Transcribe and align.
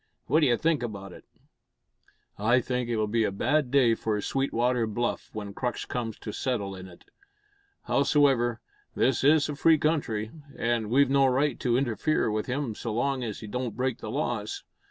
What 0.25 0.39
d'you 0.39 0.57
think 0.57 0.81
about 0.81 1.13
it?" 1.13 1.25
"I 2.35 2.59
think 2.59 2.89
it'll 2.89 3.05
be 3.05 3.23
a 3.23 3.31
bad 3.31 3.69
day 3.69 3.93
for 3.93 4.19
Sweetwater 4.19 4.87
Bluff 4.87 5.29
when 5.31 5.53
Crux 5.53 5.85
comes 5.85 6.17
to 6.21 6.31
settle 6.31 6.75
in 6.75 6.87
it. 6.87 7.05
Howsoever, 7.83 8.61
this 8.95 9.23
is 9.23 9.47
a 9.47 9.55
free 9.55 9.77
country, 9.77 10.31
an' 10.57 10.89
we've 10.89 11.11
no 11.11 11.27
right 11.27 11.59
to 11.59 11.77
interfere 11.77 12.31
with 12.31 12.47
him 12.47 12.73
so 12.73 12.91
long 12.91 13.23
as 13.23 13.41
he 13.41 13.47
don't 13.47 13.77
break 13.77 13.99
the 13.99 14.09
laws. 14.09 14.63